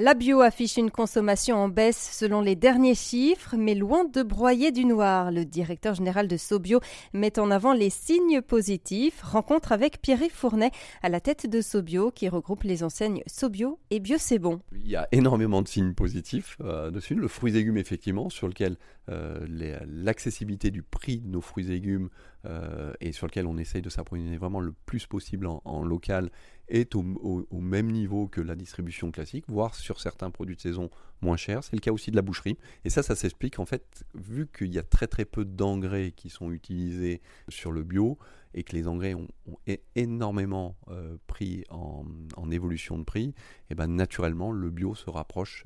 [0.00, 4.70] La bio affiche une consommation en baisse selon les derniers chiffres, mais loin de broyer
[4.70, 5.32] du noir.
[5.32, 6.78] Le directeur général de Sobio
[7.12, 9.20] met en avant les signes positifs.
[9.22, 10.70] Rencontre avec Pierre Fournet
[11.02, 14.18] à la tête de Sobio qui regroupe les enseignes Sobio et Bio.
[14.72, 17.16] Il y a énormément de signes positifs euh, dessus.
[17.16, 18.76] Le fruit et légumes, effectivement, sur lequel
[19.08, 19.40] euh,
[19.88, 22.10] l'accessibilité du prix de nos fruits et légumes
[22.44, 26.30] euh, et sur lequel on essaye de s'approvisionner vraiment le plus possible en, local
[26.68, 27.02] est au,
[27.52, 31.64] même niveau que la distribution classique, voire sur certains produits de saison moins chers.
[31.64, 32.58] C'est le cas aussi de la boucherie.
[32.84, 36.30] Et ça, ça s'explique en fait, vu qu'il y a très très peu d'engrais qui
[36.30, 38.18] sont utilisés sur le bio
[38.54, 39.28] et que les engrais ont,
[39.94, 42.04] énormément euh, pris en,
[42.50, 43.34] évolution de prix, et
[43.70, 45.64] eh ben naturellement le bio se rapproche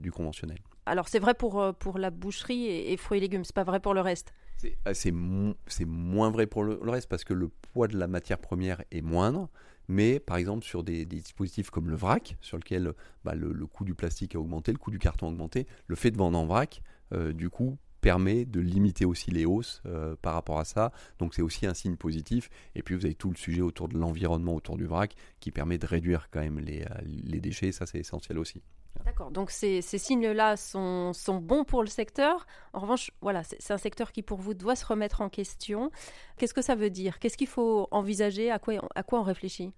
[0.00, 0.58] du conventionnel.
[0.86, 3.80] Alors c'est vrai pour, euh, pour la boucherie et, fruits et légumes, c'est pas vrai
[3.80, 4.34] pour le reste?
[4.56, 4.76] C'est
[5.12, 9.00] euh, moins vrai pour le, reste parce que le poids de la matière première est
[9.00, 9.48] moindre.
[9.88, 12.92] Mais par exemple sur des, dispositifs comme le vrac, sur lequel
[13.24, 16.10] bah, le, coût du plastique a augmenté, le coût du carton a augmenté, le fait
[16.10, 16.82] de vendre en vrac,
[17.12, 19.82] euh, du coup, permet de limiter aussi les hausses
[20.20, 20.92] par rapport à ça.
[21.18, 22.50] Donc c'est aussi un signe positif.
[22.74, 25.78] Et puis vous avez tout le sujet autour de l'environnement, autour du vrac, qui permet
[25.78, 27.72] de réduire quand même les, les déchets.
[27.72, 28.60] Ça c'est essentiel aussi.
[29.04, 32.46] D'accord, donc ces, signes-là sont, bons pour le secteur.
[32.72, 35.90] En revanche, voilà, c'est un secteur qui pour vous doit se remettre en question.
[36.38, 37.18] Qu'est-ce que ça veut dire?
[37.18, 38.50] Qu'est-ce qu'il faut envisager?
[38.50, 38.80] À quoi,
[39.12, 39.72] on réfléchit?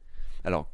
[0.45, 0.71] Alors,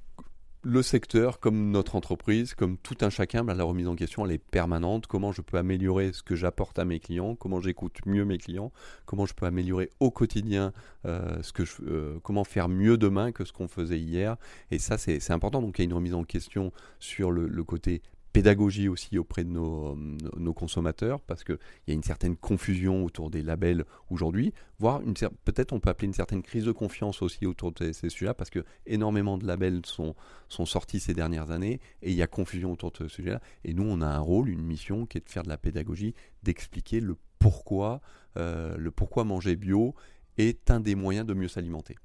[0.64, 4.32] le secteur, comme notre entreprise, comme tout un chacun, bah, la remise en question, elle
[4.32, 5.06] est permanente.
[5.06, 7.34] Comment je peux améliorer ce que j'apporte à mes clients?
[7.34, 8.70] Comment j'écoute mieux mes clients?
[9.06, 10.72] Comment je peux améliorer au quotidien
[11.06, 14.36] euh, ce que je, euh, Comment faire mieux demain que ce qu'on faisait hier?
[14.70, 15.62] Et ça, c'est important.
[15.62, 16.70] Donc, il y a une remise en question
[17.00, 22.02] sur le côté pédagogie aussi auprès de nos, nos consommateurs, parce qu'il y a une
[22.02, 25.00] certaine confusion autour des labels aujourd'hui, voire
[25.44, 28.50] peut-être on peut appeler une certaine crise de confiance aussi autour de ces, sujets-là, parce
[28.50, 30.14] que énormément de labels sont,
[30.48, 33.40] sont sortis ces dernières années, et il y a confusion autour de ce sujet-là.
[33.64, 36.14] Et nous, on a un rôle, une mission qui est de faire de la pédagogie,
[36.42, 38.00] d'expliquer le pourquoi,
[38.36, 39.94] euh, le pourquoi manger bio
[40.38, 41.96] est un des moyens de mieux s'alimenter.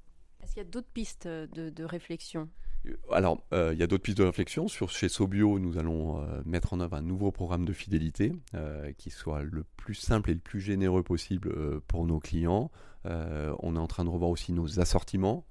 [0.42, 2.48] Est-ce qu'il y a d'autres pistes de, de réflexion?
[3.12, 4.68] Alors, euh, il y a d'autres pistes de réflexion.
[4.68, 8.92] Sur, chez Sobio, nous allons euh, mettre en œuvre un nouveau programme de fidélité euh,
[8.92, 12.70] qui soit le plus simple et le plus généreux possible pour nos clients.
[13.04, 15.46] on est en train de revoir aussi nos assortiments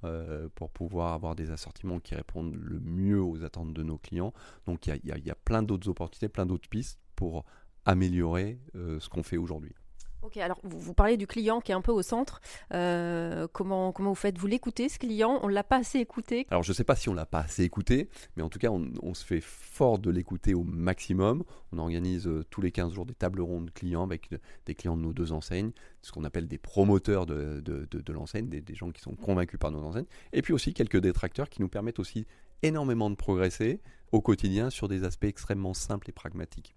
[0.55, 4.33] pour pouvoir avoir des assortiments qui répondent le mieux aux attentes de nos clients.
[4.65, 7.45] Donc, il y, y a, plein d'autres opportunités, plein d'autres pistes pour
[7.85, 9.73] améliorer ce qu'on fait aujourd'hui.
[10.23, 12.41] Ok, alors vous, parlez du client qui est un peu au centre.
[12.73, 15.39] Euh, comment, comment vous faites Vous l'écoutez, ce client?
[15.43, 17.41] On ne l'a pas assez écouté Alors je ne sais pas si on l'a pas
[17.41, 21.43] assez écouté, mais en tout cas, on, se fait fort de l'écouter au maximum.
[21.71, 24.31] On organise euh, tous les 15 jours des tables rondes clients avec
[24.65, 27.63] des clients de nos deux enseignes, ce qu'on appelle des promoteurs de,
[28.09, 31.61] l'enseigne, des, gens qui sont convaincus par nos enseignes, et puis aussi quelques détracteurs qui
[31.61, 32.25] nous permettent aussi
[32.63, 36.75] énormément de progresser au quotidien sur des aspects extrêmement simples et pragmatiques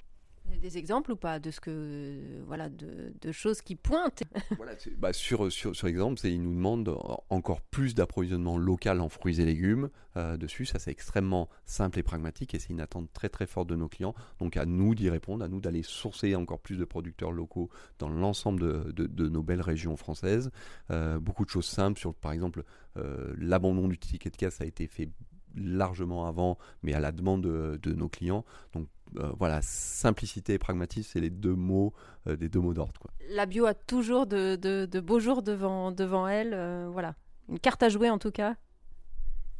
[0.60, 4.22] des exemples ou pas de ce que voilà de, choses qui pointent
[4.98, 6.96] bah, sur, sur, sur exemple, ils nous demandent
[7.28, 10.66] encore plus d'approvisionnement local en fruits et légumes euh, dessus.
[10.66, 13.88] Ça, c'est extrêmement simple et pragmatique et c'est une attente très très forte de nos
[13.88, 14.14] clients.
[14.38, 18.08] Donc à nous d'y répondre, à nous d'aller sourcer encore plus de producteurs locaux dans
[18.08, 18.60] l'ensemble
[18.92, 20.50] de, de, nos belles régions françaises.
[20.90, 22.64] Euh, beaucoup de choses simples sur, par exemple,
[22.96, 25.10] euh, l'abandon du ticket de caisse a été fait
[25.54, 28.44] largement avant, mais à la demande de, nos clients.
[28.72, 31.92] Donc euh, voilà, simplicité et pragmatisme, c'est les deux mots,
[32.26, 33.08] euh, des deux mots d'ordre.
[33.30, 36.54] La bio a toujours de, beaux jours devant, devant elle.
[36.54, 37.14] Euh, voilà,
[37.48, 38.56] une carte à jouer en tout cas?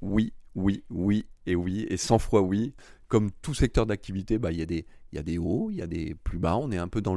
[0.00, 2.74] Oui, oui, oui et oui, et 100 fois oui.
[3.10, 4.66] Comme tout secteur d'activité, bah, il y, a
[5.22, 7.16] des, hauts, il y a des plus bas, on est un peu dans,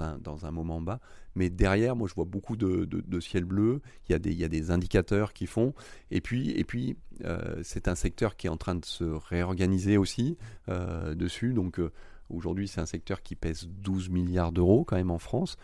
[0.00, 1.00] un, moment bas.
[1.34, 4.44] Mais derrière, moi, je vois beaucoup de, ciel bleu, il y, a des, il y
[4.44, 5.74] a des indicateurs qui font.
[6.10, 6.96] Et puis, et puis
[7.26, 10.38] euh, c'est un secteur qui est en train de se réorganiser aussi
[10.70, 11.52] euh, dessus.
[11.52, 11.92] Donc, euh,
[12.34, 15.56] Aujourd'hui, c'est un secteur qui pèse 12 milliards d'euros quand même en France,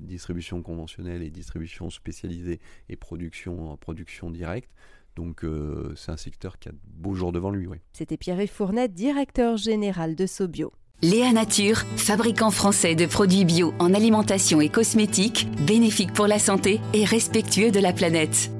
[0.00, 4.70] distribution conventionnelle et distribution spécialisée et production, production directe.
[5.16, 7.66] Donc euh, c'est un secteur qui a de beaux jours devant lui.
[7.66, 7.78] Oui.
[7.92, 10.72] C'était Pierre Fournet, directeur général de Sobio.
[11.02, 16.80] Léa Nature, fabricant français de produits bio en alimentation et cosmétiques, bénéfiques pour la santé
[16.94, 18.50] et respectueux de la planète.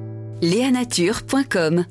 [0.41, 1.85] Léanature.com